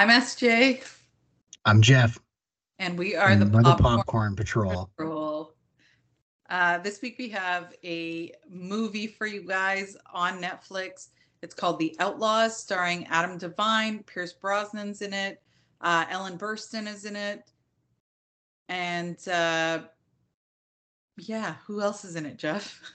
[0.00, 0.82] I'm SJ,
[1.66, 2.18] I'm Jeff.
[2.78, 4.90] and we are and the Popcorn Popcorn Patrol.
[4.96, 5.52] Patrol.
[6.48, 11.08] Uh, this week we have a movie for you guys on Netflix.
[11.42, 14.06] It's called The Outlaws, starring Adam DeVine.
[14.06, 15.42] Pierce Brosnan's in it.
[15.82, 17.52] Uh, Ellen Burstyn is in it.
[18.70, 19.80] And uh,
[21.18, 22.80] yeah, who else is in it, Jeff?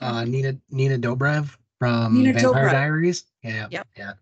[0.00, 2.72] Uh, Nina Nina Dobrev from Nina Vampire Dobrev.
[2.72, 3.24] Diaries.
[3.44, 3.68] Yeah.
[3.70, 3.86] Yep.
[3.96, 4.12] Yeah.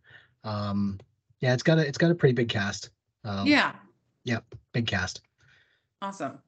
[0.45, 1.01] Um,
[1.43, 2.91] yeah, it's got a it's got a pretty big cast.
[3.25, 3.73] Um, yeah,
[4.25, 4.55] Yep.
[4.73, 5.21] Big cast.
[6.01, 6.39] awesome.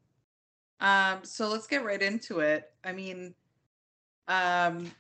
[0.81, 2.71] Um, so let's get right into it.
[2.85, 3.35] I mean,
[4.29, 4.91] um,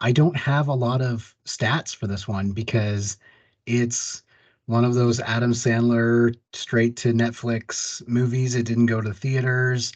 [0.00, 3.18] I don't have a lot of stats for this one because
[3.66, 4.22] it's
[4.66, 8.54] one of those Adam Sandler straight to Netflix movies.
[8.54, 9.92] It didn't go to theaters.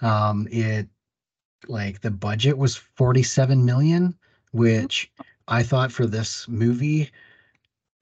[0.00, 0.88] Um, it
[1.68, 4.14] like the budget was 47 million,
[4.52, 5.10] which
[5.48, 7.10] I thought for this movie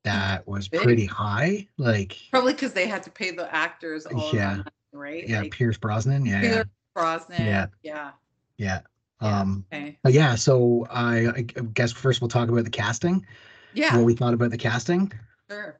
[0.05, 0.81] that was Big.
[0.81, 1.69] pretty high.
[1.77, 4.57] Like probably because they had to pay the actors all Yeah.
[4.57, 5.29] money, right?
[5.29, 6.25] yeah, Like, Pierce Brosnan.
[6.27, 7.41] Yeah, yeah, Pierce Brosnan.
[7.47, 7.67] Yeah.
[7.83, 8.11] Yeah.
[8.57, 8.81] yeah.
[9.21, 9.31] Yeah.
[9.41, 9.99] Um, Okay.
[10.09, 13.27] yeah, so I, I guess first we'll talk about the casting.
[13.75, 13.97] Yeah.
[13.97, 15.13] What we thought about the casting.
[15.51, 15.79] Sure.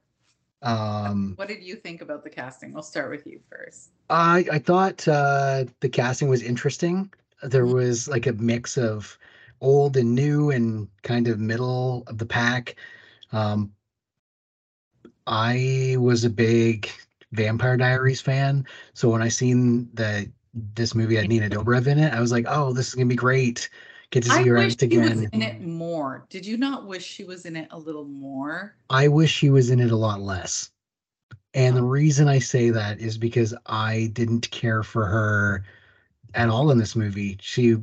[0.61, 2.71] Um, What did you think about the casting?
[2.71, 3.89] We'll start with you first.
[4.09, 7.11] I I thought uh, the casting was interesting.
[7.41, 7.73] There Mhm.
[7.73, 9.17] was like a mix of
[9.59, 12.75] old and new and kind of middle of the pack.
[13.31, 13.73] Um,
[15.27, 16.89] I was a big
[17.31, 20.27] Vampire Diaries fan, so when I seen that
[20.75, 23.15] this movie had Nina Dobrev in it, I was like, "Oh, this is gonna be
[23.15, 23.69] great!
[24.11, 26.25] Get to I see her wish act she was again." in it more.
[26.29, 28.75] Did you not wish she was in it a little more?
[28.89, 30.69] I wish she was in it a lot less.
[31.53, 31.87] And the Oh.
[31.87, 35.63] reason I say that is because I didn't care for her
[36.33, 37.37] at all in this movie.
[37.41, 37.77] She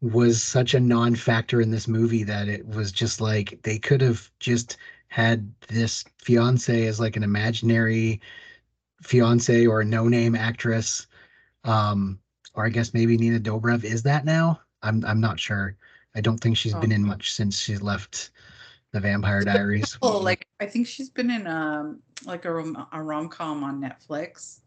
[0.00, 4.30] was such a non-factor in this movie that it was just like they could have
[4.40, 4.76] just
[5.10, 8.20] had this fiance as like an imaginary
[9.02, 11.06] fiance or a no-name actress.
[11.64, 12.18] Um,
[12.54, 14.60] or I guess maybe Nina Dobrev is that now.
[14.82, 15.76] I'm I'm not sure.
[16.14, 17.08] I don't think she's been in Oh.
[17.08, 18.30] much since she left
[18.92, 19.98] the Vampire Diaries.
[20.02, 23.80] Oh, like I think she's been in um like a rom- a rom com on
[23.80, 24.60] Netflix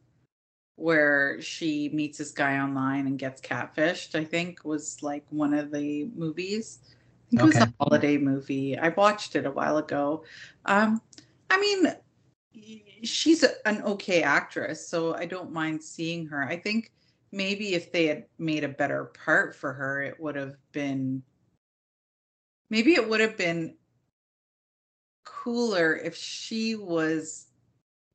[0.76, 4.16] where she meets this guy online and gets catfished.
[4.16, 6.80] I think was like one of the movies.
[7.34, 8.78] It was a holiday movie.
[8.78, 10.24] I watched it a while ago.
[10.66, 11.02] Um,
[11.50, 11.94] I mean,
[13.04, 16.44] she's a, an okay actress, so I don't mind seeing her.
[16.44, 16.92] I think
[17.32, 21.24] maybe if they had made a better part for her, it would have been.
[22.70, 23.76] Maybe it would have been
[25.26, 27.48] cooler if she was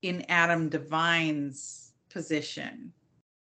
[0.03, 2.93] in Adam DeVine's position.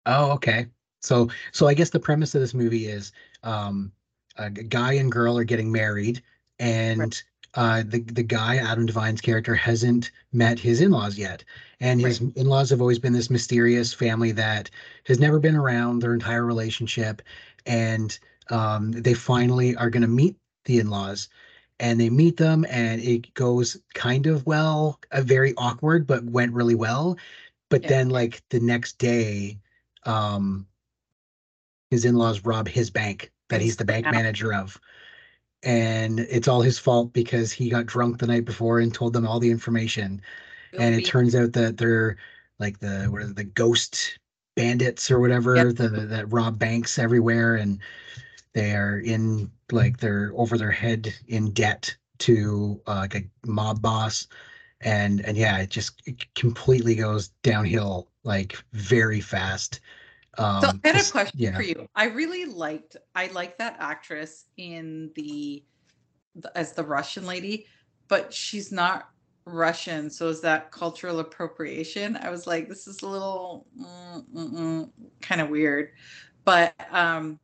[0.06, 0.66] Oh, okay.
[1.02, 3.12] So, so I guess the premise of this movie is
[3.42, 3.92] um,
[4.36, 6.22] a guy and girl are getting married,
[6.58, 7.22] and
[7.54, 11.44] uh, the the guy Adam DeVine's character hasn't met his in-laws yet,
[11.80, 14.70] and his in-laws have always been this mysterious family that
[15.06, 17.22] has never been around their entire relationship,
[17.66, 18.18] and
[18.50, 21.28] um, they finally are going to meet the in-laws.
[21.80, 26.52] And they meet them, and it goes kind of well, uh, very awkward, but went
[26.52, 27.16] really well.
[27.70, 27.88] But Yeah.
[27.88, 29.58] then, like the next day,
[30.04, 30.66] um
[31.90, 34.12] his in-laws rob his bank that he's the bank Yeah.
[34.12, 34.80] manager of.
[35.62, 39.26] And it's all his fault because he got drunk the night before and told them
[39.26, 40.22] all the information.
[40.78, 42.16] And it turns out that they're
[42.58, 44.18] like the what are they, the ghost
[44.56, 45.76] bandits or whatever Yep.
[45.76, 47.56] the, that rob banks everywhere.
[47.56, 47.80] And
[48.54, 53.82] they are in like they're over their head in debt to uh, like a mob
[53.82, 54.26] boss.
[54.82, 59.80] And and yeah it just it completely goes downhill like very fast
[60.40, 61.86] um So I had a question yeah for you.
[61.94, 65.64] I really liked I liked that actress in the,
[66.36, 67.66] the as the Russian lady,
[68.08, 69.10] but she's not
[69.44, 70.10] Russian.
[70.10, 72.16] So is that cultural appropriation?
[72.16, 74.90] I was like, this is a little mm,
[75.20, 75.90] kind of weird,
[76.44, 77.38] but um,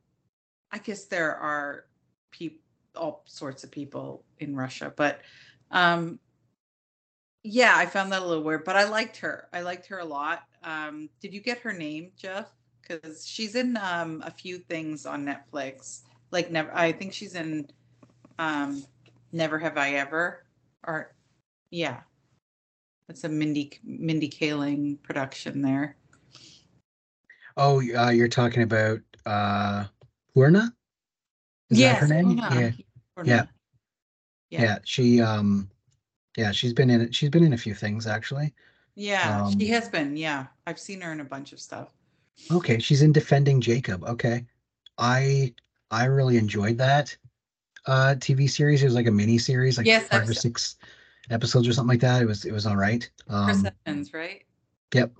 [0.72, 1.86] I guess there are
[2.30, 2.58] people,
[2.96, 5.20] all sorts of people in Russia, but
[5.70, 6.18] um,
[7.42, 8.64] yeah, I found that a little weird.
[8.64, 9.48] But I liked her.
[9.52, 10.42] I liked her a lot.
[10.64, 12.55] Um, did you get her name, Jeff?
[12.86, 16.02] Because she's in um, a few things on Netflix.
[16.30, 17.66] Like never, I think she's in
[18.38, 18.84] um,
[19.32, 20.44] Never Have I Ever,
[20.86, 21.14] or
[21.70, 22.00] yeah,
[23.08, 25.96] that's a Mindy Mindy Kaling production there.
[27.56, 29.84] oh uh, you're talking about uh?
[31.70, 32.38] Is that her name?
[32.38, 32.70] Yeah.
[33.24, 33.46] Yeah.
[34.50, 34.62] Yeah.
[34.62, 35.68] yeah she um
[36.36, 38.54] yeah she's been in it she's been in a few things actually
[38.94, 40.16] Yeah, she Um, has been.
[40.16, 41.88] Yeah, I've seen her in a bunch of stuff.
[42.52, 44.44] Okay she's in defending jacob okay
[44.98, 45.52] i
[45.90, 47.16] i really enjoyed that
[47.86, 50.76] uh tv series it was like a mini series like Yes, five I've or six
[51.30, 52.22] episodes or something like that.
[52.22, 53.08] It was it was all right.
[53.28, 54.44] Chris Um, Evans, right?
[54.94, 55.12] yep,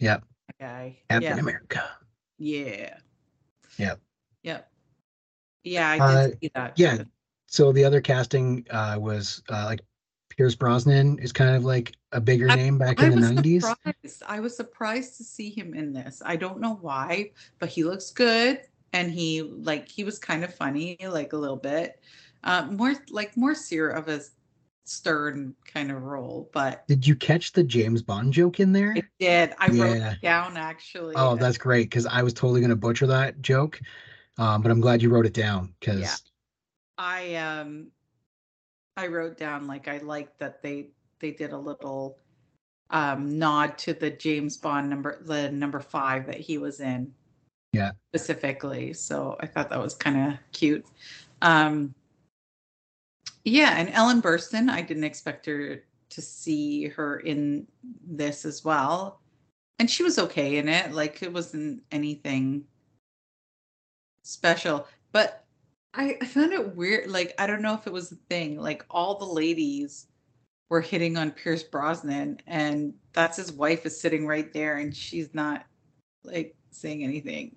[0.00, 0.24] yep.
[0.48, 0.98] That guy.
[1.08, 1.40] Captain yeah.
[1.40, 1.90] America.
[2.38, 2.98] Yeah.
[3.78, 4.00] Yep.
[4.42, 4.70] Yep.
[5.64, 6.72] Yeah, I Uh, did see that.
[6.76, 6.98] yeah.
[7.46, 9.80] So the other casting uh, was uh, like
[10.42, 13.64] Pierce Brosnan is kind of like a bigger I- name back I in the nineties.
[14.26, 16.20] I was surprised to see him in this.
[16.26, 17.30] I don't know why,
[17.60, 18.62] but he looks good
[18.92, 22.00] and he like he was kind of funny, like a little bit.
[22.42, 24.20] Uh, more like more seer of a
[24.82, 28.94] stern kind of role, but Did you catch the James Bond joke in there?
[28.96, 29.54] it did.
[29.58, 31.14] I wrote it down actually.
[31.16, 33.80] Oh, that's great because I was totally going to butcher that joke,
[34.38, 36.16] um, but I'm glad you wrote it down because Yeah.
[36.98, 37.92] I um
[38.96, 40.88] I wrote down like I like that they
[41.20, 42.18] they did a little
[42.90, 47.12] um nod to the James Bond number the number 5 that he was in.
[47.72, 47.92] Yeah.
[48.14, 48.92] Specifically.
[48.92, 50.84] So I thought that was kind of cute.
[51.40, 51.94] Um
[53.44, 57.66] yeah, and Ellen Burstyn, I didn't expect her to see her in
[58.06, 59.20] this as well.
[59.78, 60.92] And she was okay in it.
[60.92, 62.64] Like it wasn't anything
[64.22, 64.86] special.
[65.10, 65.41] But
[65.94, 67.10] I, I found it weird.
[67.10, 68.58] Like, I don't know if it was a thing.
[68.58, 70.06] Like, all the ladies
[70.70, 75.34] were hitting on Pierce Brosnan, and that's his wife is sitting right there, and she's
[75.34, 75.66] not
[76.24, 77.54] like saying anything.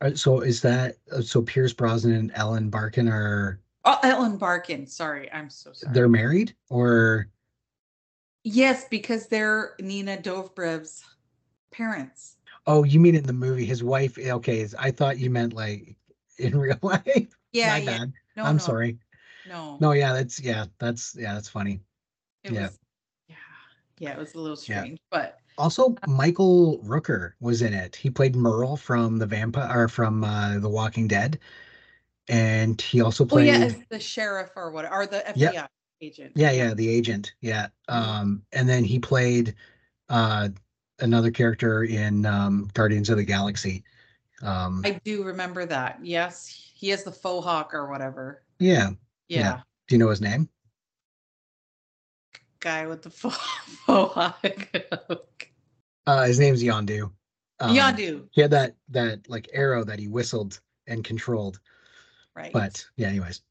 [0.00, 1.42] Uh, so is that uh, so?
[1.42, 4.86] Pierce Brosnan and Ellen Barkin are Oh, Ellen Barkin.
[4.86, 5.92] Sorry, I'm so sorry.
[5.92, 7.28] they're married or
[8.44, 11.04] yes, because they're Nina Dobrev's
[11.72, 12.36] parents.
[12.66, 14.18] oh you mean in the movie his wife?
[14.18, 15.96] eh, Okay, I thought you meant like
[16.38, 17.28] in real life.
[17.52, 17.98] Yeah, My yeah.
[17.98, 18.12] bad.
[18.36, 18.98] No, I'm no, sorry.
[19.46, 21.80] No, No, yeah, that's yeah, that's yeah, that's funny.
[22.44, 22.62] It yeah.
[22.62, 22.78] was,
[23.28, 23.36] yeah,
[23.98, 24.12] yeah.
[24.12, 24.82] It was a little Yeah.
[24.82, 27.94] strange, but Also, Michael Rooker was in it.
[27.96, 31.38] He played Merle from the vampire or from uh, The Walking Dead,
[32.28, 35.70] and he also oh played yeah, as the sheriff or what, or the FBI Yep.
[36.00, 36.32] agent.
[36.36, 37.68] yeah, yeah, the agent, yeah.
[37.90, 37.94] Mhm.
[37.94, 39.54] Um, and then he played
[40.08, 40.48] uh,
[41.00, 43.84] another character in um, Guardians of the Galaxy.
[44.42, 46.04] Um, I do remember that.
[46.04, 48.42] Yes, he has the faux hawk or whatever.
[48.58, 48.90] yeah.
[49.28, 49.60] Yeah, Yeah.
[49.86, 50.48] Do you know his name?
[52.58, 53.36] guy with the faux,
[53.86, 54.68] faux hawk.
[56.06, 57.04] Uh, his name's Yondu.
[57.60, 61.60] Um, Yondu, He had that that like arrow that he whistled and controlled.
[62.34, 62.52] right?
[62.52, 63.42] but yeah anyways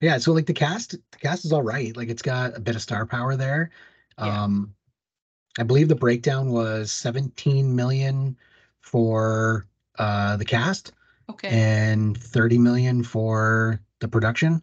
[0.00, 2.74] yeah so like the cast the cast is all right like it's got a bit
[2.76, 3.68] of star power there
[4.18, 4.44] Yeah.
[4.44, 4.72] um
[5.58, 8.38] i believe the breakdown was 17 million
[8.80, 9.66] for
[9.98, 10.92] uh the cast
[11.30, 14.62] okay, and 30 million for the production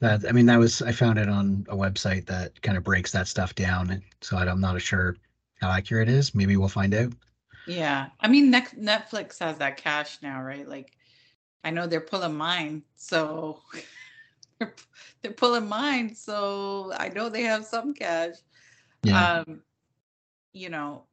[0.00, 3.12] that i mean that was i found it on a website that kind of breaks
[3.12, 5.16] that stuff down and so i'm not sure
[5.60, 7.12] how accurate it is maybe we'll find out
[7.66, 8.10] yeah.
[8.20, 10.68] I mean, Net- Netflix has that cash now, right?
[10.68, 10.92] Like,
[11.62, 13.62] I know they're pulling mine, so
[14.58, 14.74] they're,
[15.22, 18.34] they're pulling mine, so I know they have some cash.
[19.02, 19.62] yeah um
[20.52, 21.04] you know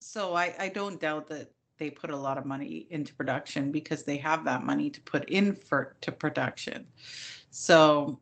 [0.00, 4.04] so i i don't doubt that they put a lot of money into production because
[4.04, 6.86] they have that money to put in for to production
[7.50, 8.20] so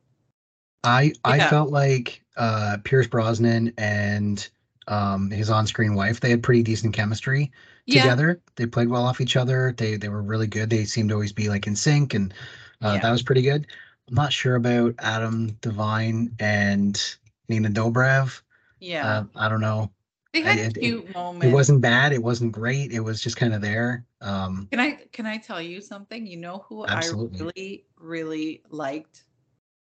[0.83, 1.49] I I Yeah.
[1.49, 4.49] felt like uh Pierce Brosnan and
[4.87, 7.53] um his on-screen wife they had pretty decent chemistry
[7.87, 8.43] yeah together.
[8.57, 9.73] They played well off each other.
[9.77, 10.71] They they were really good.
[10.71, 12.35] They seemed to always be like in sync and
[12.83, 13.01] uh, Yeah.
[13.01, 13.67] that was pretty good.
[14.09, 17.17] I'm not sure about Adam DeVine and
[17.49, 18.43] Nina Dobrev.
[18.81, 19.91] yeah Uh, I don't know.
[20.35, 22.13] They had it- it- moments It wasn't bad.
[22.13, 22.91] It wasn't great.
[22.93, 24.05] It was just kind of there.
[24.21, 27.39] Um can i can i tell you something you know who Absolutely.
[27.41, 29.25] i really really liked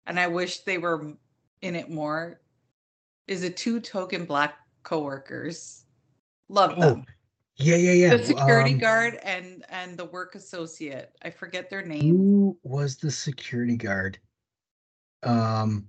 [0.06, 1.14] and i wish they were
[1.62, 2.40] in it more
[3.28, 5.86] is the two token black coworkers
[6.50, 7.06] love Oh, them
[7.58, 8.16] yeah, yeah, yeah.
[8.16, 12.96] the security Um, guard and and the work associate i forget their name Who was
[12.98, 14.20] the security guard?
[15.24, 15.88] Um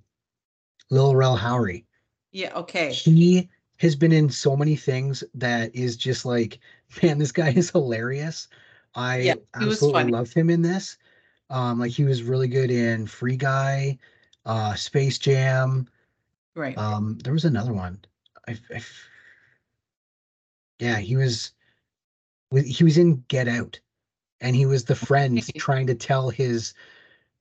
[0.90, 1.84] Lil Rel Howery.
[2.32, 3.48] yeah okay he
[3.78, 6.58] has been in so many things that is just like
[7.02, 8.48] man this guy is hilarious.
[8.94, 10.98] I Yeah, absolutely love him in this.
[11.50, 13.98] Um like he was really good in free guy
[14.44, 15.88] uh space jam.
[16.54, 16.76] Right.
[16.76, 18.00] Um there was another one.
[18.46, 18.82] I, I
[20.78, 21.52] yeah he was
[22.64, 23.78] he was in get out
[24.40, 26.74] and he was the friend trying to tell his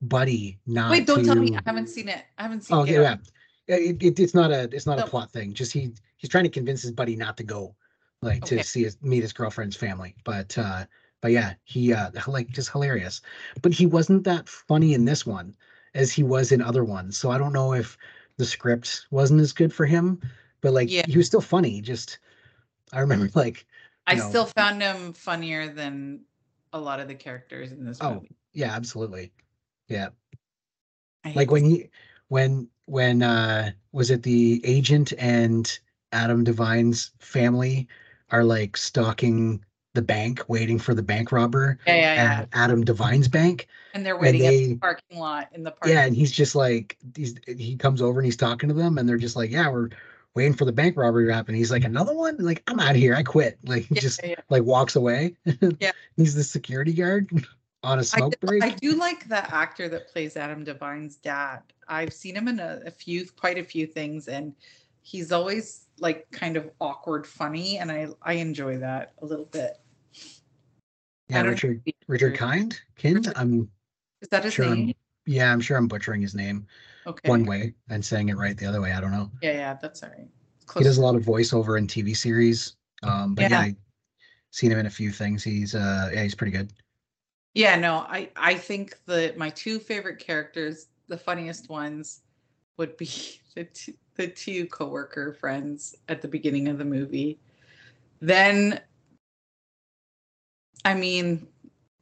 [0.02, 1.56] buddy not wait don't to tell me.
[1.56, 2.24] i haven't seen it.
[2.38, 2.82] I haven't seen it.
[2.82, 3.20] Oh Get yeah, Out.
[3.68, 5.06] It, it, it's not a it's not No.
[5.06, 5.54] a plot thing.
[5.54, 7.76] Just he he's trying to convince his buddy not to go,
[8.22, 8.58] like Okay.
[8.58, 10.16] to see his meet his girlfriend's family.
[10.24, 10.86] But uh
[11.22, 13.22] but yeah, he uh like just hilarious.
[13.62, 15.56] But he wasn't that funny in this one
[15.94, 17.18] as he was in other ones.
[17.18, 17.98] So I don't know if
[18.38, 20.22] the script wasn't as good for him.
[20.62, 21.06] But like Yeah.
[21.08, 21.82] he was still funny.
[21.82, 22.20] Just
[22.94, 23.66] I remember like
[24.08, 26.22] i know, still found him funnier than
[26.74, 29.32] a lot of the characters in this Oh, movie yeah, absolutely.
[29.88, 30.10] Yeah.
[31.36, 31.90] Like when he
[32.30, 35.80] when when uh was it the agent and
[36.12, 37.88] Adam DeVine's family
[38.32, 42.40] are like stalking the bank, waiting for the bank robber Yeah, yeah, yeah.
[42.42, 43.68] at Adam DeVine's bank.
[43.94, 45.96] And they're waiting at they- the parking lot in the parking.
[45.96, 49.08] Yeah, and he's just like he's he comes over and he's talking to them, and
[49.10, 49.90] they're just like, Yeah, we're
[50.36, 51.56] waiting for the bank robbery to happen.
[51.56, 52.38] He's like, Another one?
[52.38, 53.16] Like, I'm out of here.
[53.16, 53.58] I quit.
[53.66, 55.36] Like he Yeah, just like walks away.
[55.80, 55.92] Yeah.
[56.16, 57.28] he's the security guard
[57.84, 58.64] on a I smoke do, break.
[58.64, 61.62] I do like the actor that plays Adam DeVine's dad.
[61.88, 64.54] I've seen him in a, a few, quite a few things, and
[65.02, 69.78] he's always like kind of awkward, funny, and I I enjoy that a little bit.
[71.30, 72.80] yeah, Richard Richard Kind?
[72.98, 73.16] Kind?
[73.18, 73.70] Richard- I'm
[74.22, 74.96] Is that his sure I'm, name?
[75.26, 76.68] yeah, I'm sure I'm butchering his name
[77.06, 77.30] Okay.
[77.30, 78.92] one way and saying it right the other way.
[78.92, 79.32] I don't know.
[79.42, 80.28] Yeah, yeah, that's all right.
[80.78, 82.76] He does a lot of voiceover in TV series.
[83.04, 83.60] Um, but yeah, Yeah.
[83.60, 83.76] I
[84.52, 85.42] seen him in a few things.
[85.44, 86.74] He's uh yeah, he's pretty good.
[87.58, 92.22] Yeah, no, I I think that my two favorite characters, the funniest ones,
[92.78, 93.10] would be
[93.56, 97.40] the two, the two coworker friends at the beginning of the movie.
[98.22, 98.80] Then,
[100.86, 101.48] I mean,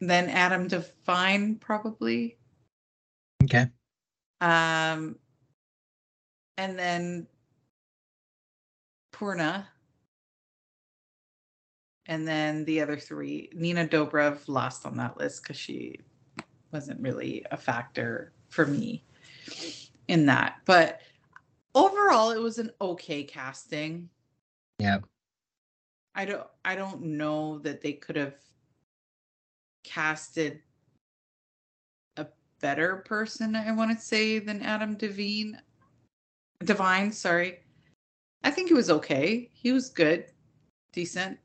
[0.02, 2.38] then Adam DeVine probably,
[3.46, 3.70] Okay.
[4.42, 5.16] um,
[6.58, 7.28] and then
[9.14, 9.68] Poorna.
[12.08, 16.00] And then the other three, Nina Dobrev lost on that list because she
[16.72, 19.04] wasn't really a factor for me
[20.08, 20.58] in that.
[20.66, 21.02] But
[21.74, 24.10] overall, it was an okay casting.
[24.80, 25.00] Yeah.
[26.16, 28.36] I don't I don't know that they could have
[29.84, 30.62] casted
[32.18, 32.28] a
[32.62, 35.58] better person, I want to say, than Adam DeVine.
[36.64, 37.60] Divine, sorry.
[38.44, 39.50] I think he was okay.
[39.54, 40.26] He was good.
[40.94, 41.38] Decent.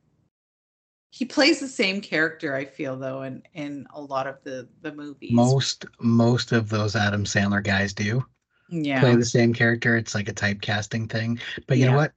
[1.10, 4.92] He plays the same character, I feel, though, in, in a lot of the, the
[4.92, 5.32] movies.
[5.32, 8.24] Most most of those Adam Sandler guys do
[8.70, 9.00] yeah.
[9.00, 9.96] play the same character.
[9.96, 11.40] It's like a typecasting thing.
[11.66, 12.12] But you know what?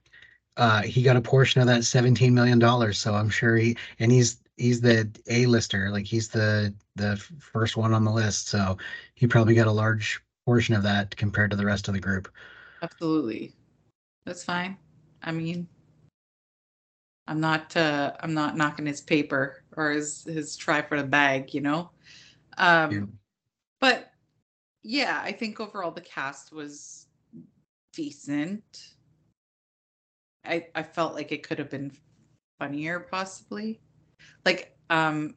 [0.56, 2.98] Uh he got a portion of that 17 million dollars.
[2.98, 5.90] So I'm sure he and he's he's the A-lister.
[5.90, 8.48] Like he's the the first one on the list.
[8.48, 8.78] So
[9.14, 12.30] he probably got a large portion of that compared to the rest of the group.
[12.82, 13.52] Absolutely.
[14.24, 14.76] That's fine.
[15.22, 15.66] I mean,
[17.26, 21.54] I'm not uh I'm not knocking his paper or his his try for the bag,
[21.54, 21.90] you know.
[22.58, 23.00] Um Yeah.
[23.80, 24.10] but
[24.82, 27.06] yeah, I think overall the cast was
[27.92, 28.94] decent.
[30.44, 31.92] I I felt like it could have been
[32.58, 33.80] funnier possibly.
[34.44, 35.36] Like um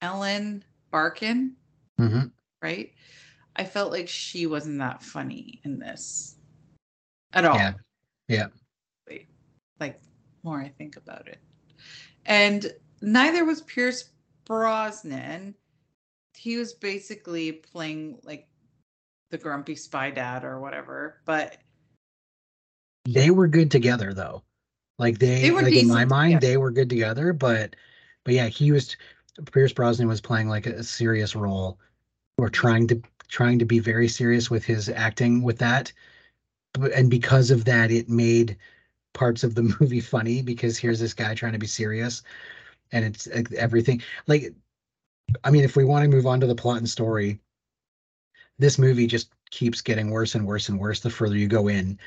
[0.00, 1.56] Ellen Barkin,
[1.98, 2.30] Mhm.
[2.62, 2.92] right?
[3.56, 6.36] I felt like she wasn't that funny in this
[7.32, 7.56] at all.
[7.56, 7.74] Yeah.
[8.28, 8.46] Yeah.
[9.80, 10.00] Like
[10.46, 11.40] more I think about it.
[12.24, 12.72] And
[13.02, 14.10] neither was Pierce
[14.46, 15.54] Brosnan.
[16.36, 18.48] He was basically playing like
[19.30, 21.56] the grumpy spy dad or whatever, but
[23.04, 24.42] They were good together though.
[24.98, 26.46] Like they, They like in my mind, together.
[26.46, 27.32] they were good together.
[27.32, 27.76] But
[28.24, 28.96] but yeah, he was
[29.52, 31.78] Pierce Brosnan was playing like a, serious role
[32.38, 35.92] or trying to trying to be very serious with his acting with that.
[36.94, 38.56] And because of that, it made
[39.16, 42.22] parts of the movie funny because here's this guy trying to be serious
[42.92, 44.54] and it's like, everything like
[45.44, 47.40] I mean, if we want to move on to the plot and story,
[48.58, 51.98] this movie just keeps getting worse and worse and worse the further you go in.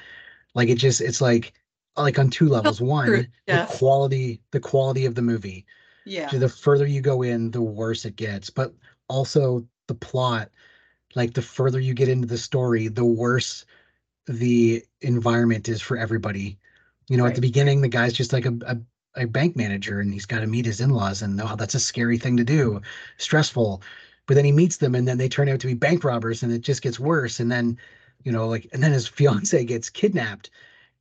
[0.56, 1.54] Like it just it's like
[1.98, 2.82] like on two oh, levels.
[2.82, 5.66] One, true, the quality the quality of the movie.
[6.06, 6.30] yeah.
[6.30, 8.50] The further you go in, the worse it gets.
[8.50, 8.74] But
[9.08, 10.50] also the plot,
[11.16, 13.66] like the further you get into the story, the worse
[14.28, 16.58] the environment is for everybody.
[17.10, 17.50] You know, at the Right, right.
[17.50, 18.78] beginning, the guy's just like a, a
[19.16, 22.18] a bank manager and he's got to meet his in-laws and oh that's a scary
[22.18, 22.80] thing to do.
[23.18, 23.82] Stressful.
[24.28, 26.54] But then he meets them and then they turn out to be bank robbers and
[26.54, 27.40] it just gets worse.
[27.40, 27.78] And then
[28.24, 30.52] you know like and then his fiance gets kidnapped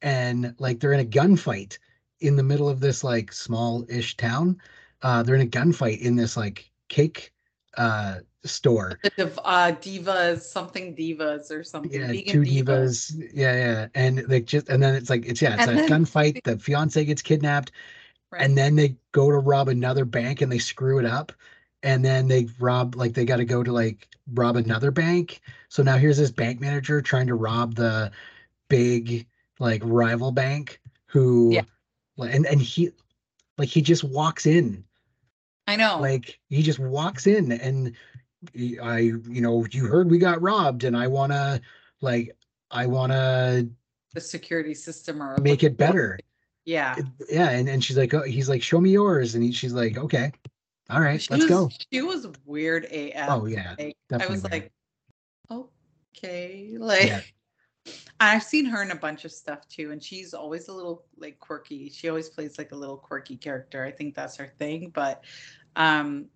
[0.02, 1.78] and like they're in a gunfight
[2.20, 4.60] in the middle of this like small-ish town.
[5.02, 7.32] Uh they're in a gunfight in this like cake
[7.76, 12.00] uh store uh, divas, something divas or something.
[12.00, 15.54] yeah vegan two divas yeah yeah and like just and then it's like it's yeah
[15.54, 17.72] it's And a then- gunfight the fiance gets kidnapped
[18.30, 18.42] Right.
[18.42, 21.32] and then they go to rob another bank and they screw it up
[21.82, 25.40] and then they rob like they got to go to like rob another bank
[25.70, 28.10] so now here's this bank manager trying to rob the
[28.68, 29.26] big
[29.60, 31.62] like rival bank who Yeah.
[32.18, 32.90] and and he
[33.56, 34.84] like he just walks in
[35.66, 35.98] I know.
[36.00, 37.94] like he just walks in and
[38.82, 41.60] i you know you heard we got robbed and i want to
[42.00, 42.36] like
[42.70, 43.68] i want to
[44.14, 46.18] the security system or make it better
[46.64, 46.96] Yeah.
[47.28, 49.98] yeah and, and she's like oh, he's like show me yours and he, she's like
[49.98, 50.30] okay
[50.90, 53.28] all right She let's was, go She was weird AF.
[53.28, 54.52] oh yeah Like, I was weird.
[54.52, 54.72] like,
[56.16, 57.20] okay, like Yeah.
[58.20, 61.38] I've seen her in a bunch of stuff too, and she's always a little like
[61.38, 61.88] quirky.
[61.88, 63.82] She always plays like a little quirky character.
[63.82, 65.24] I think that's her thing, but
[65.76, 66.26] um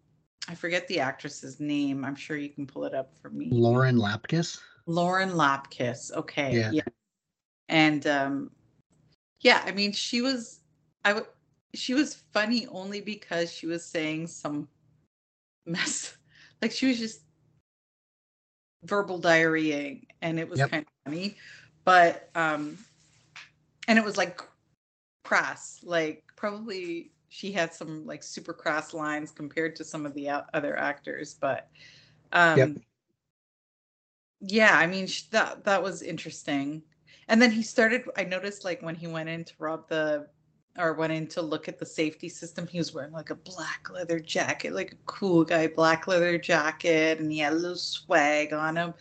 [0.49, 2.05] I forget the actress's name.
[2.05, 3.49] I'm sure you can pull it up for me.
[3.51, 4.61] Lauren Lapkus.
[4.87, 6.13] Lauren Lapkus.
[6.13, 6.57] Okay.
[6.57, 6.71] Yeah.
[6.73, 6.83] Yeah.
[7.69, 8.51] And um
[9.41, 10.61] yeah, I mean she was
[11.05, 11.27] I would
[11.75, 14.69] she was funny only because she was saying some
[15.65, 16.17] mess
[16.63, 17.23] like she was just
[18.85, 20.71] verbal diarrheaing and it was Yep.
[20.71, 21.37] kind of funny.
[21.85, 22.79] But um
[23.89, 24.41] and it was like
[25.25, 30.29] crass, like probably she had some like super crass lines compared to some of the
[30.55, 31.69] other actors, but
[32.33, 32.83] um Yep.
[34.41, 36.83] yeah, I mean that that was interesting.
[37.29, 40.29] And then he started I noticed like when he went in to rob the
[40.79, 43.91] or went in to look at the safety system, he was wearing like a black
[43.91, 48.53] leather jacket, like a cool guy black leather jacket, and he had a little swag
[48.53, 48.95] on him.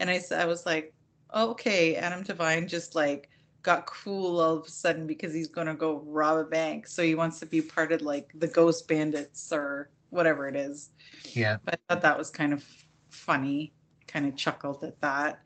[0.00, 0.94] And I I was like,
[1.34, 3.28] okay, Adam DeVine just like
[3.68, 6.86] got cool all of a sudden because he's gonna go rob a bank.
[6.86, 10.88] So he wants to be part of like the Ghost Bandits or whatever it is.
[11.34, 11.58] Yeah.
[11.62, 12.64] But I thought that was kind of
[13.10, 13.74] funny.
[14.06, 15.42] Kind of chuckled at that.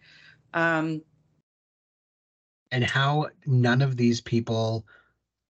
[0.55, 1.03] Um,
[2.71, 4.87] And how none of these people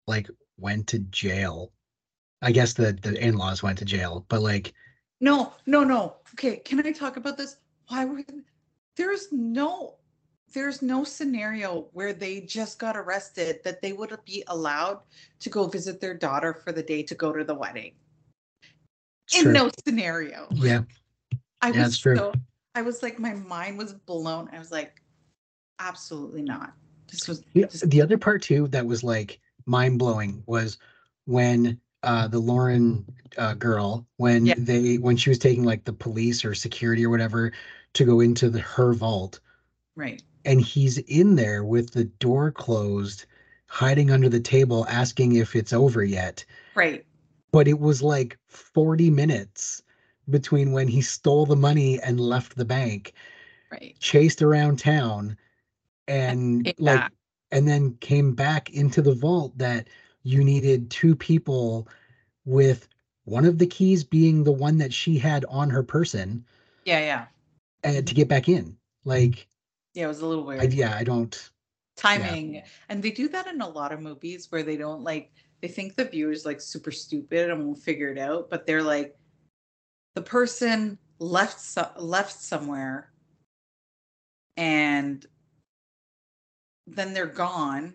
[0.06, 1.70] like went to jail.
[2.40, 4.72] I guess the the in-laws went to jail, but like
[5.20, 6.16] No, no, no.
[6.32, 7.56] Okay, can I talk about this?
[7.88, 8.24] Why were
[8.96, 9.96] there's no
[10.54, 15.00] there's no scenario where they just got arrested that they would be allowed
[15.40, 17.92] to go visit their daughter for the day to go to the wedding.
[19.38, 20.48] In no scenario.
[20.54, 20.82] Yeah.
[21.60, 22.16] I Yeah, was true.
[22.16, 22.32] so
[22.74, 24.48] I was like my mind was blown.
[24.52, 25.02] I was like
[25.80, 26.72] absolutely not.
[27.10, 30.78] This was The, this, the other part too that was like mind blowing was
[31.26, 33.04] when uh the Lauren
[33.38, 34.54] uh, girl when Yeah.
[34.58, 37.52] they when she was taking like the police or security or whatever
[37.94, 39.40] to go into the her vault
[39.96, 40.22] right.
[40.44, 43.26] And he's in there with the door closed
[43.66, 47.04] hiding under the table asking if it's over yet Right.
[47.50, 49.82] but it was like 40 minutes
[50.30, 53.14] between when he stole the money and left the bank
[53.70, 53.96] Right.
[53.98, 55.36] chased around town
[56.06, 57.10] and came like
[57.50, 59.88] and then came back into the vault that
[60.22, 61.88] you needed two people
[62.44, 62.88] with
[63.24, 66.44] one of the keys being the one that she had on her person
[66.84, 67.24] Yeah, yeah.
[67.82, 69.46] and to get back in like
[69.94, 70.60] Yeah, it was a little weird.
[70.60, 71.50] I, yeah i don't
[71.96, 75.30] timing and they do that in a lot of movies where they don't like
[75.60, 79.16] they think the viewer's like super stupid and won't figure it out but they're like
[80.14, 83.12] the person left so- left somewhere
[84.56, 85.26] and
[86.86, 87.94] then they're gone.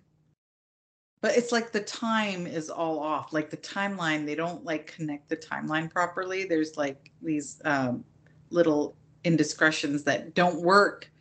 [1.21, 5.27] But it's like the time is all off like the timeline they don't like connect
[5.27, 6.45] the timeline properly.
[6.45, 8.05] There's like these um,
[8.51, 11.11] little indiscretions that don't work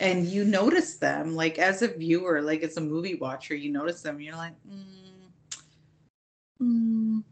[0.00, 4.00] and you notice them like as a viewer like as a movie watcher you notice
[4.00, 4.84] them you're like mm,
[6.62, 7.22] mm,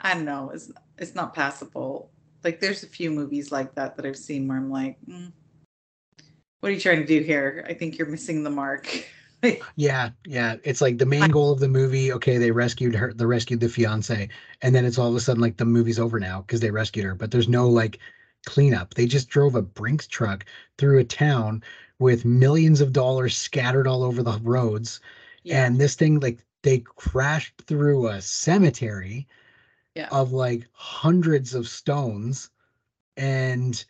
[0.00, 2.10] i don't know it's it's not passable.
[2.44, 5.32] Like there's a few movies like that that i've seen where i'm like mm,
[6.62, 7.66] what are you trying to do here?
[7.68, 8.88] I think you're missing the mark.
[9.74, 13.24] Yeah yeah it's like the main goal of the movie okay they rescued her they
[13.24, 14.28] rescued the fiance
[14.62, 17.04] and then it's all of a sudden like the movie's over now because they rescued
[17.04, 17.98] her but there's no like
[18.46, 18.94] cleanup.
[18.94, 20.44] They just drove a brinks truck
[20.78, 21.62] through a town
[21.98, 25.00] with millions of dollars scattered all over the roads.
[25.44, 25.64] Yeah.
[25.64, 29.26] And this thing like they crashed through a cemetery
[29.94, 30.08] Yeah.
[30.10, 32.50] of like hundreds of stones.
[33.16, 33.84] And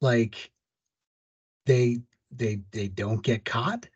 [0.00, 0.50] like
[1.66, 3.88] they they they don't get caught.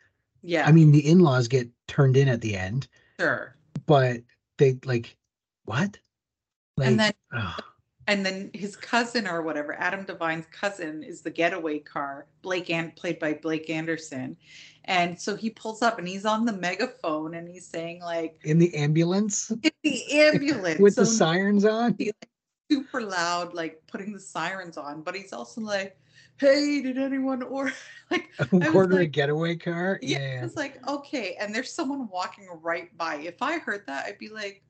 [0.42, 0.66] Yeah.
[0.66, 2.86] I mean the in-laws get turned in at the end.
[3.18, 3.56] Sure.
[3.86, 4.22] But
[4.58, 5.16] they like
[5.64, 5.98] what?
[6.76, 7.62] Like and then ugh,
[8.08, 12.96] and then his cousin or whatever, Adam DeVine's cousin, is the getaway car, Blake and
[12.96, 14.34] played by Blake Anderson.
[14.86, 18.58] And so he pulls up and he's on the megaphone and he's saying like in
[18.58, 21.98] the ambulance "It's the ambulance with the sirens on
[22.70, 25.98] super loud, like putting the sirens on, but he's also like,
[26.38, 27.70] Hey, did anyone or
[28.10, 32.48] like was quarter a getaway car yeah, yeah it's like okay, and there's someone walking
[32.62, 33.16] right by.
[33.16, 34.62] If I heard that, I'd be like,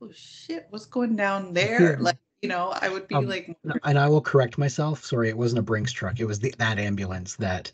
[0.00, 1.94] Oh shit, what's going down there?
[1.94, 1.96] Yeah.
[1.98, 5.36] Like, you know, I would be Um, like and i will correct myself sorry it
[5.36, 7.72] wasn't a brinks truck it was the, that ambulance that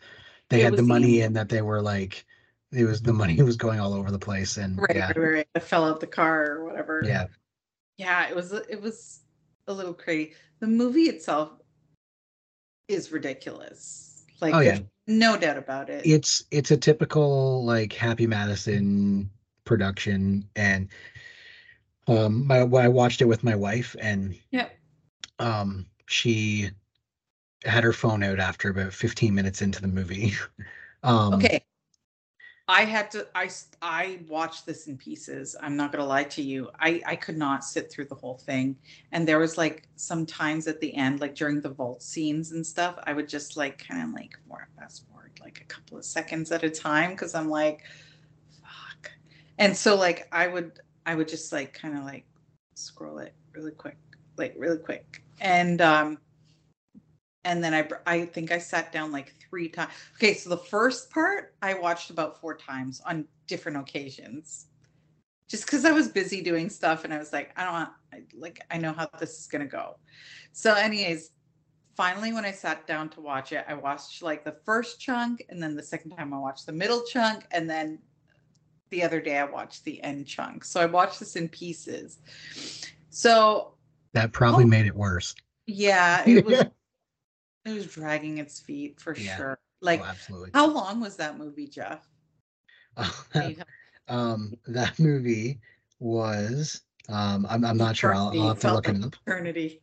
[0.49, 2.25] they It had the money and that they were like
[2.73, 5.33] it was the money was going all over the place and right, yeah right, right,
[5.35, 5.49] right.
[5.55, 7.03] I fell out the car or whatever.
[7.05, 7.27] yeah
[7.97, 9.21] yeah, it was it was
[9.69, 10.35] a little crazy.
[10.61, 11.51] The movie itself
[12.89, 14.25] is ridiculous.
[14.41, 14.81] Like, Oh, yeah.
[15.07, 16.05] no doubt about it.
[16.05, 19.31] it's it's a typical like happy madison
[19.65, 20.89] production and
[22.07, 24.69] um my, I watched it with my wife and yeah,
[25.39, 26.71] um she
[27.65, 30.35] had her phone out after about 15 minutes into the movie.
[31.03, 31.65] um, Okay.
[32.67, 33.51] I had to I
[33.83, 35.55] I watched this in pieces.
[35.61, 36.71] I'm not going to lie to you.
[36.81, 38.77] I I could not sit through the whole thing.
[39.13, 42.67] And there was like some times at the end like during the vault scenes and
[42.67, 46.07] stuff, I would just like kind of like more fast forward like a couple of
[46.07, 47.83] seconds at a time cuz I'm like
[48.63, 49.11] fuck.
[49.59, 52.25] And so like I would I would just like kind of like
[52.75, 53.97] scroll it really quick,
[54.37, 55.23] like really quick.
[55.41, 56.19] And um
[57.45, 59.93] and then I I think I sat down like three times.
[60.17, 64.67] Okay, so the first part I watched about four times on different occasions,
[65.49, 68.23] just because I was busy doing stuff and I was like, I don't want, I,
[68.35, 69.99] like I know how this is gonna go.
[70.53, 71.31] So, anyways,
[71.97, 75.63] finally when I sat down to watch it, I watched like the first chunk, and
[75.63, 77.99] then the second time I watched the middle chunk, and then
[78.95, 80.65] the other day I watched the end chunk.
[80.65, 82.19] So I watched this in pieces.
[83.11, 83.75] So
[84.13, 84.69] that probably Oh.
[84.69, 85.35] made it worse.
[85.67, 86.61] yeah, it was
[87.65, 89.37] it was dragging its feet for Yeah.
[89.37, 89.59] sure.
[89.81, 90.51] Like oh, absolutely.
[90.55, 92.07] how long was that movie, Jeff?
[93.35, 93.57] You
[94.07, 95.61] um, that movie
[95.99, 96.83] was.
[97.09, 98.15] Um, I'm, I'm not sure.
[98.15, 99.17] I'll, I'll have to look it up.
[99.27, 99.83] Eternity.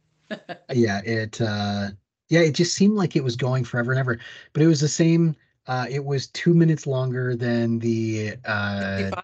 [0.71, 1.89] yeah it uh
[2.29, 4.17] yeah it just seemed like it was going forever and ever
[4.53, 5.35] but it was the same
[5.67, 9.23] uh it was two minutes longer than the uh 55?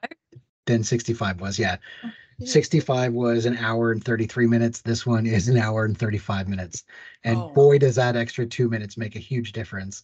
[0.65, 2.49] than 65 was yeah Oh, shit.
[2.49, 6.83] 65 was an hour and 33 minutes this one is an hour and 35 minutes
[7.23, 7.51] and Oh.
[7.53, 10.03] boy does that extra two minutes make a huge difference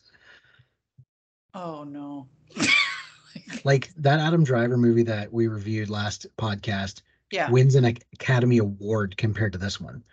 [1.54, 2.28] Oh no.
[3.64, 7.50] like that adam driver movie that we reviewed last podcast yeah.
[7.50, 10.04] wins an academy award compared to this one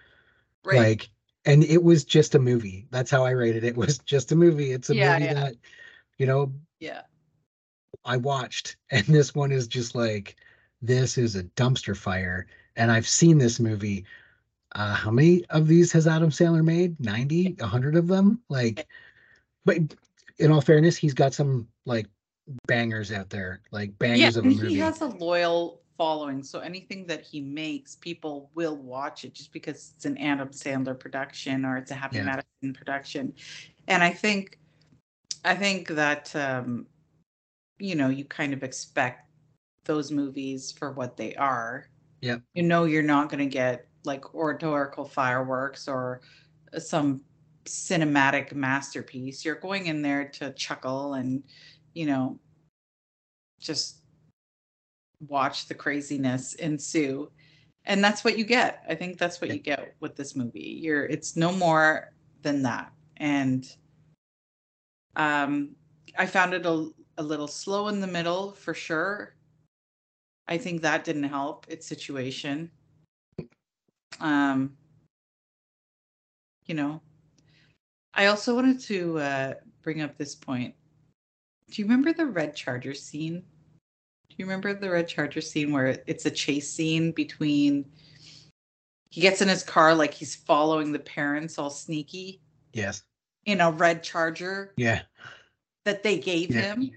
[0.65, 0.79] right.
[0.79, 1.11] like
[1.47, 4.37] and it was just a movie that's how i rated it, it was just a
[4.37, 5.35] movie it's a Yeah, movie yeah.
[5.35, 5.55] that
[6.21, 7.03] you know yeah.
[8.05, 10.37] i watched and this one is just like
[10.83, 14.05] this is a dumpster fire and i've seen this movie
[14.77, 18.87] uh how many of these has adam sandler made 90 100 of them like
[19.65, 19.79] but
[20.39, 22.07] in all fairness he's got some like
[22.67, 26.43] bangers out there like Yeah, bangers of a movie he has a loyal following.
[26.43, 30.99] So anything that he makes, people will watch it just because it's an Adam Sandler
[30.99, 32.23] production or it's a Happy Yeah.
[32.23, 33.35] Madison production.
[33.87, 34.60] And I think
[35.45, 36.87] I think that um
[37.79, 39.31] you know, you kind of expect
[39.85, 41.89] those movies for what they are.
[42.21, 42.43] Yep.
[42.55, 46.21] You know you're not going to get like oratorical fireworks or
[46.79, 47.23] some
[47.65, 49.45] cinematic masterpiece.
[49.45, 51.43] You're going in there to chuckle and
[51.95, 52.39] you know
[53.61, 53.99] just
[55.29, 57.31] watch the craziness ensue
[57.85, 59.55] and that's what you get i think that's what Yeah.
[59.55, 63.67] you get with this movie you're it's no more than that and
[65.17, 65.71] um
[66.19, 69.35] i found it a, a little slow in the middle for sure.
[70.49, 72.71] I think that didn't help its situation.
[74.21, 74.77] Um
[76.67, 77.01] you know
[78.15, 80.75] i also wanted to uh bring up this point.
[81.71, 83.43] Do you remember the red charger scene?
[84.29, 87.91] Do you remember the red charger scene where it's a chase scene between
[89.11, 92.41] he gets in his car like he's following the parents all sneaky?
[92.73, 93.03] Yes
[93.47, 95.03] in a red charger yeah.
[95.85, 96.61] that they gave Yeah.
[96.75, 96.91] him.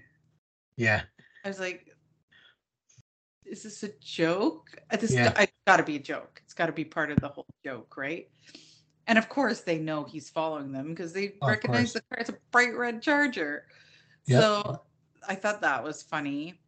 [0.76, 1.02] Yeah.
[1.44, 1.86] I was like
[3.44, 4.70] is this a joke?
[4.98, 5.32] This Yeah.
[5.38, 6.40] it's got to be a joke.
[6.44, 8.28] It's got to be part of the whole joke right?
[9.06, 12.30] And of course they know he's following them because they Of recognize the car it's
[12.30, 13.66] a bright red charger.
[14.26, 14.40] Yep.
[14.40, 14.82] so
[15.28, 16.60] i thought that was funny.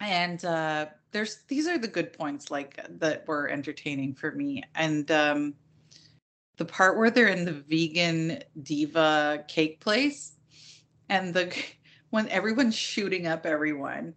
[0.00, 4.64] And uh there's these are the good points like that were entertaining for me.
[4.74, 5.54] And um
[6.56, 10.32] the part where they're in the vegan diva cake place
[11.08, 11.54] and the
[12.10, 14.14] when everyone's shooting up everyone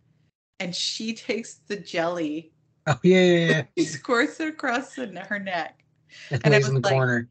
[0.60, 2.52] and she takes the jelly
[2.88, 3.64] oh yeah yeah yeah.
[3.78, 5.84] she squirts it across the, her neck.
[6.30, 7.30] And, And I lays in the was like- corner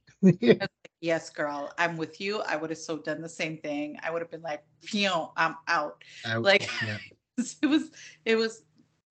[1.01, 2.41] yes girl i'm with you.
[2.41, 3.99] I would have so done the same thing.
[4.03, 6.03] I would have been like phew i'm out.
[6.25, 6.43] Out.
[6.43, 6.97] like yeah.
[7.37, 7.91] it was
[8.25, 8.63] it was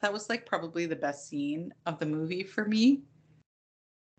[0.01, 3.03] that was like probably the best scene of the movie for me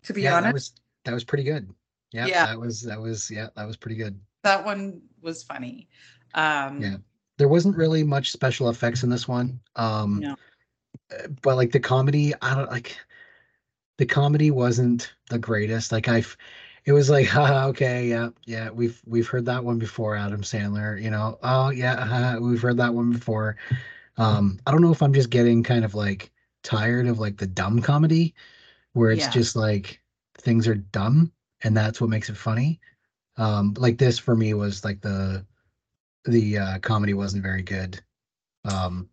[0.03, 1.73] to be yeah, honest that was pretty good.
[2.11, 2.45] Yeah, Yeah.
[2.47, 4.19] that was that was yeah, that was pretty good.
[4.43, 5.87] that one was funny
[6.33, 6.97] um Yeah.
[7.37, 9.59] There wasn't really much special effects in this one.
[9.75, 10.35] Um No.
[11.11, 12.97] uh, but like the comedy, I don't like
[13.97, 15.91] the comedy wasn't the greatest.
[15.91, 16.35] Like I've,
[16.85, 21.01] it was like, haha, okay, yeah, yeah, we've we've heard that one before, Adam Sandler,
[21.01, 21.39] you know.
[21.43, 23.57] Oh yeah, haha, we've heard that one before.
[24.17, 26.31] Um, I don't know if I'm just getting kind of like
[26.63, 28.33] tired of like the dumb comedy
[28.93, 29.31] where it's Yeah.
[29.31, 30.01] just like
[30.45, 31.31] things are dumb
[31.63, 32.79] and that's what makes it funny.
[33.37, 35.45] Um, like this for me was like the
[36.23, 38.01] the uh comedy wasn't very good.
[38.63, 39.09] Um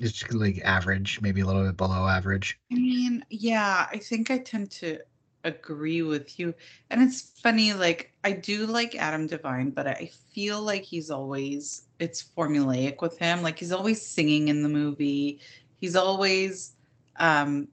[0.00, 2.58] it's just like average, maybe a little bit below average.
[2.70, 4.98] I mean, yeah, I think I tend to
[5.44, 6.52] agree with you.
[6.90, 11.86] And it's funny, like I do like Adam DeVine, but I feel like he's always
[12.00, 13.42] it's formulaic with him.
[13.42, 15.40] Like he's always singing in the movie.
[15.80, 16.74] He's always
[17.16, 17.68] um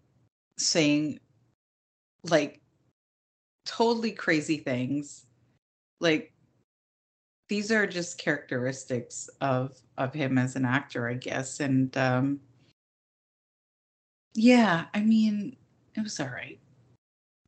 [0.58, 1.20] saying
[2.24, 2.61] like
[3.66, 5.26] totally crazy things.
[6.00, 6.34] Like
[7.50, 11.60] these are just characteristics of of him as an actor, I guess.
[11.60, 12.40] And um
[14.34, 15.58] yeah, I mean,
[15.96, 16.60] it was all right.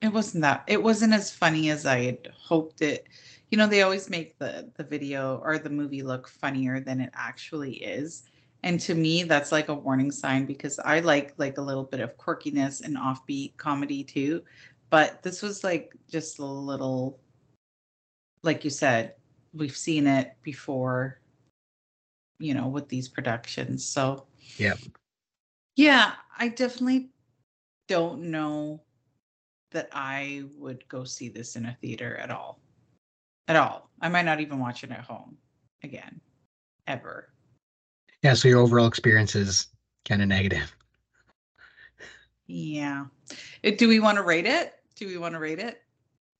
[0.01, 0.65] It wasn't that.
[0.67, 3.07] It wasn't as funny as I had hoped it.
[3.51, 7.11] You know, they always make the the video or the movie look funnier than it
[7.13, 8.23] actually is.
[8.63, 11.99] And to me, that's like a warning sign because I like like a little bit
[12.01, 14.43] of quirkiness and offbeat comedy too.
[14.93, 17.19] But this was like just a little
[18.43, 19.15] like you said,
[19.51, 21.19] we've seen it before,
[22.37, 23.83] you know, with these productions.
[23.83, 24.27] So
[24.57, 24.75] Yeah.
[25.75, 27.09] yeah, I definitely
[27.87, 28.83] don't know
[29.71, 32.59] that I would go see this in a theater at all.
[33.47, 33.89] At all.
[33.99, 35.39] I might not even watch it at home
[35.81, 36.21] again.
[36.85, 37.29] Ever.
[38.21, 38.35] Yeah.
[38.35, 39.69] So your overall experience is
[40.05, 40.71] kind of negative.
[42.45, 43.05] Yeah.
[43.77, 44.75] Do we want to rate it?
[44.95, 45.81] Do we want to rate it?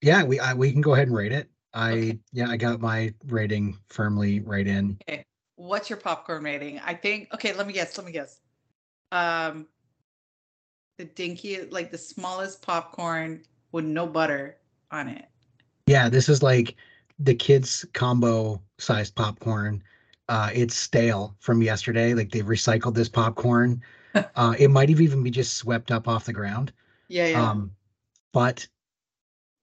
[0.02, 1.50] Yeah, we I, we can go ahead and rate it.
[1.74, 2.20] I Okay.
[2.32, 4.98] yeah, I got my rating firmly right in.
[5.08, 5.26] Okay.
[5.56, 6.80] What's your popcorn rating?
[6.80, 7.98] I think okay, let me guess.
[7.98, 8.40] Let me guess.
[9.12, 9.68] Um
[10.98, 14.58] the dinky like the smallest popcorn with no butter
[14.92, 15.26] on it.
[15.88, 16.76] Yeah, this is like
[17.20, 19.84] the kids combo sized popcorn.
[20.30, 22.14] Uh, it's stale from yesterday.
[22.14, 23.82] Like they've recycled this popcorn.
[24.36, 26.72] uh, it might have even be just swept up off the ground.
[27.10, 27.50] Yeah, yeah.
[27.50, 27.72] Um,
[28.34, 28.68] but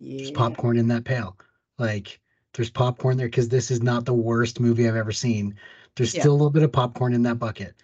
[0.01, 1.37] there's popcorn in that pail.
[1.79, 2.21] Like
[2.55, 5.55] there's popcorn there because this is not the worst movie I've ever seen.
[5.97, 6.23] There's Yeah.
[6.23, 7.75] still a little bit of popcorn in that bucket.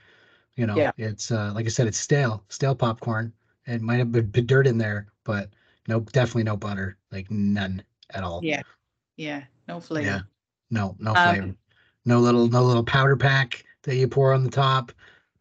[0.54, 0.92] You know, Yeah.
[0.96, 3.32] it's uh, like I said, it's stale, stale popcorn.
[3.66, 5.50] It might have been, been dirt in there, but
[5.88, 8.40] no, definitely no butter, like none at all.
[8.42, 8.62] Yeah.
[9.16, 9.44] Yeah.
[9.68, 10.06] No flavor.
[10.06, 10.20] Yeah.
[10.70, 11.54] No, no Um, flavor.
[12.04, 14.92] No little, no little powder pack that you pour on the top.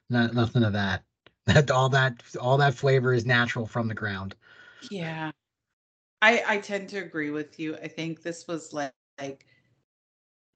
[0.09, 1.03] Not nothing of that.
[1.45, 4.35] That all that all that flavor is natural from the ground.
[4.89, 5.31] Yeah.
[6.21, 7.75] I I tend to agree with you.
[7.77, 9.45] I think this was like, like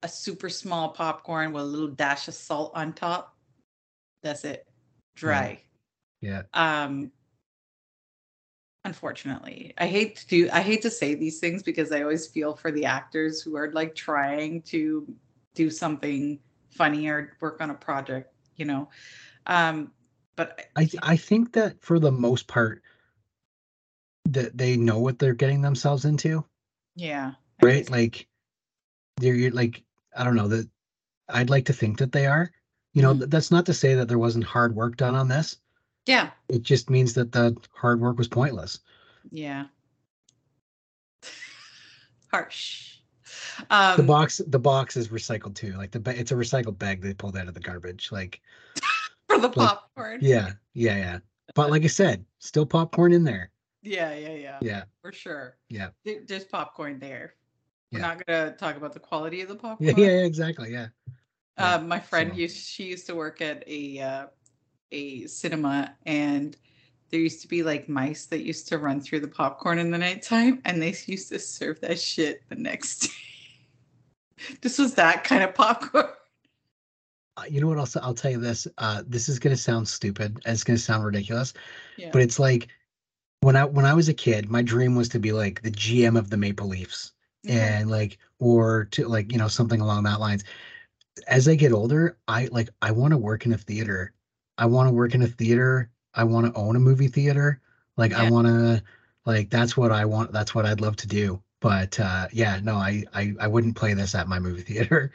[0.03, 3.35] a super small popcorn with a little dash of salt on top.
[4.23, 4.67] That's it.
[5.15, 5.61] Dry.
[6.21, 6.43] Yeah.
[6.53, 7.11] Um
[8.85, 9.73] unfortunately.
[9.77, 12.71] I hate to do I hate to say these things because I always feel for
[12.71, 15.05] the actors who are like trying to
[15.53, 18.89] do something funny or work on a project, you know.
[19.47, 19.91] Um
[20.35, 22.81] but I I think that for the most part
[24.33, 26.45] that they know what they're getting themselves into,
[26.95, 27.33] yeah.
[27.61, 27.89] Right?
[27.89, 28.27] Like
[29.17, 29.83] they're you're like
[30.15, 30.67] I don't know that
[31.29, 32.51] I'd like to think that they are.
[32.93, 33.17] You know, Mhm.
[33.19, 35.57] th- that's not to say that there wasn't hard work done on this.
[36.05, 36.31] yeah.
[36.47, 38.79] It just means that the hard work was pointless.
[39.31, 39.65] Yeah.
[42.31, 42.97] Harsh.
[43.69, 45.73] Um, the box the box is recycled too.
[45.73, 48.11] Like the it's a recycled bag they pulled out of the garbage.
[48.11, 48.41] Like
[49.27, 50.19] for the like, popcorn.
[50.21, 51.19] yeah, yeah, yeah.
[51.55, 53.51] But like I said, still popcorn in there.
[53.81, 54.57] Yeah, yeah, yeah.
[54.61, 55.57] Yeah, For sure.
[55.69, 57.35] yeah, There- There's popcorn there.
[57.91, 58.07] We're Yeah.
[58.07, 59.97] not gonna talk about the quality of the popcorn.
[59.97, 60.71] yeah, yeah, exactly.
[60.71, 60.87] Yeah.
[61.57, 64.27] Uh, my friend so- used she used to work at a uh,
[64.91, 66.57] a cinema and
[67.09, 69.97] there used to be like mice that used to run through the popcorn in the
[69.97, 74.55] nighttime and they used to serve that shit the next day.
[74.61, 76.05] this was that kind of popcorn.
[77.37, 77.77] Uh, you know what?
[77.77, 78.67] I'll s- I'll tell you this.
[78.77, 80.39] Uh, this is gonna sound stupid.
[80.45, 81.53] and It's gonna sound ridiculous,
[81.97, 82.09] Yeah.
[82.11, 82.67] but it's like
[83.41, 86.17] when I when I was a kid, my dream was to be like the GM
[86.17, 87.13] of the Maple Leafs.
[87.43, 87.79] Yeah.
[87.79, 90.43] and like or to like you know something along that lines.
[91.27, 94.13] As i get older i like i want to work in a theater.
[94.57, 95.89] I want to work in a theater.
[96.13, 97.61] I want to own a movie theater.
[97.97, 98.83] Like i want to
[99.25, 101.41] like that's what i want that's what i'd love to do.
[101.61, 105.13] But uh yeah no i i, I wouldn't play this at my movie theater.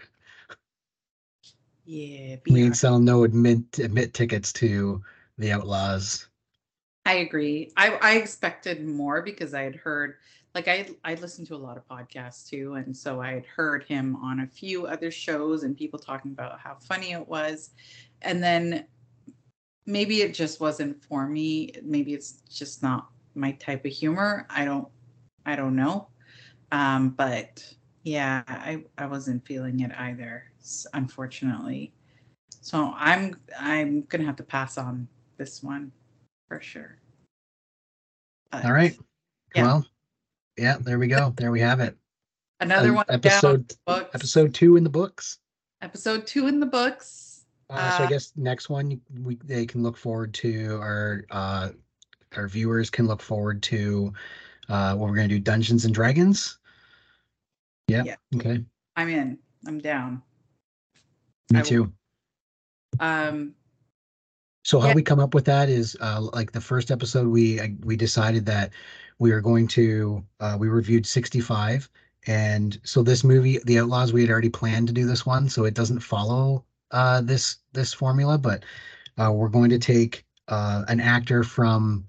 [1.85, 2.37] Yeah.
[2.49, 5.03] we ain't selling no admit admit tickets to
[5.37, 6.29] the outlaws
[7.07, 7.71] I agree.
[7.77, 10.17] I, I expected more because I had heard,
[10.55, 13.85] like, I I listened to a lot of podcasts too, and so I had heard
[13.85, 17.71] him on a few other shows and people talking about how funny it was,
[18.23, 18.87] and then
[19.87, 21.73] maybe it just wasn't for me.
[21.83, 24.47] Maybe it's just not my type of humor.
[24.51, 24.89] I don't
[25.47, 26.09] I don't know,
[26.73, 27.65] um, but
[28.05, 30.45] yeah, I I wasn't feeling it either,
[30.95, 31.93] unfortunately.
[32.61, 35.93] So I'm I'm gonna have to pass on this one
[36.49, 36.99] for sure.
[38.51, 38.97] But all right
[39.55, 39.63] Yeah.
[39.63, 39.87] well
[40.57, 41.97] yeah there we go there we have it
[42.61, 45.39] Another Um, one episode episode two in the books
[45.83, 47.45] Episode two in the books.
[47.69, 51.71] Uh, so I Uh, guess next one we they can look forward to our uh
[52.37, 54.13] our viewers can look forward to
[54.69, 56.59] uh, what we're gonna do Dungeons and Dragons.
[57.87, 58.03] Yeah.
[58.05, 58.17] Yeah.
[58.37, 58.65] Okay.
[58.97, 59.39] I'm in.
[59.67, 60.23] I'm down.
[61.51, 61.93] Me I will- too.
[63.01, 63.55] Um,
[64.65, 64.95] So how Yeah.
[64.95, 68.47] we come up with that is uh, like the first episode we uh, we decided
[68.47, 68.73] that
[69.19, 71.89] we were going to uh, we reviewed 65
[72.27, 75.65] and so this movie The Outlaws we had already planned to do this one so
[75.65, 78.65] it doesn't follow uh, this this formula but
[79.19, 82.07] uh, we're going to take uh, an actor from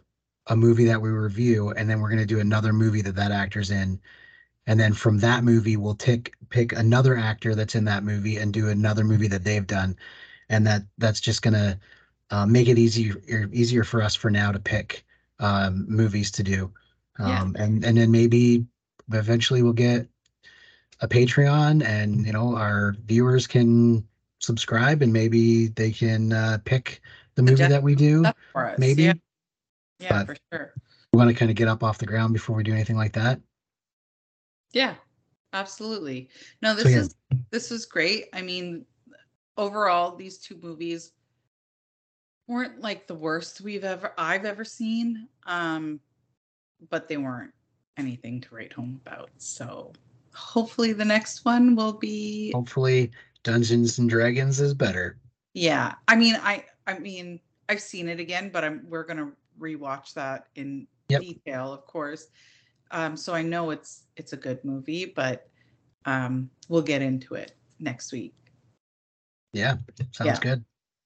[0.48, 3.32] a movie that we review and then we're going to do another movie that that
[3.32, 4.00] actor's in.
[4.68, 8.54] And then from that movie we'll pick pick another actor that's in that movie and
[8.54, 9.96] do another movie that they've done.
[10.50, 11.80] And that that's just going to
[12.32, 15.06] uh, make it easier easier for us for now to pick
[15.40, 16.72] um, movies to do,
[17.20, 17.42] Yeah.
[17.42, 18.66] um, and and then maybe
[19.12, 20.08] eventually we'll get
[21.02, 24.08] a Patreon, and you know our viewers can
[24.40, 27.02] subscribe, and maybe they can uh, pick
[27.36, 28.24] the movie that we do.
[28.54, 28.80] for us.
[28.80, 29.14] Maybe Yeah,
[30.00, 30.74] yeah but- for sure.
[31.14, 33.14] we want to kind of get up off the ground before we do anything like
[33.14, 33.40] that.
[34.72, 34.96] Yeah,
[35.54, 36.30] absolutely.
[36.62, 36.98] No, this So, yeah.
[36.98, 37.16] is
[37.52, 38.26] this is great.
[38.34, 38.86] I mean,
[39.58, 41.12] overall, these two movies
[42.48, 45.28] weren't like the worst we've ever I've ever seen.
[45.46, 46.00] Um,
[46.90, 47.54] but they weren't
[47.98, 49.30] anything to write home about.
[49.38, 49.94] So
[50.34, 53.12] hopefully the next one will be Hopefully,
[53.44, 55.18] Dungeons and Dragons is better.
[55.54, 55.96] yeah.
[56.08, 60.48] I mean, I I mean, I've seen it again, but I'm we're gonna rewatch that
[60.56, 61.22] in Yep.
[61.22, 62.28] detail, of course.
[62.92, 65.48] Um, so I know it's it's a good movie, but
[66.06, 68.34] um, we'll get into it next week.
[69.54, 69.78] Yeah,
[70.12, 70.40] sounds Yeah.
[70.40, 70.66] good.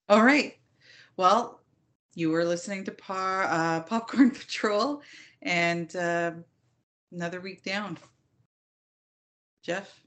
[0.09, 0.58] All right.
[1.19, 1.59] Well,
[2.15, 5.01] you were listening to Par, uh, Popcorn Patrol,
[5.41, 6.31] and uh,
[7.11, 7.97] another week down.
[9.61, 9.99] Jeff,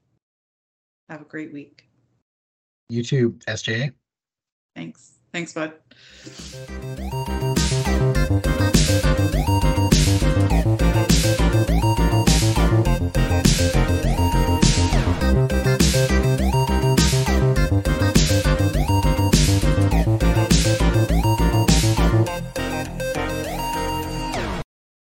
[1.09, 1.87] have a great week.
[2.89, 3.93] You too, SJ.
[4.75, 5.19] Thanks.
[5.31, 5.73] Thanks, bud.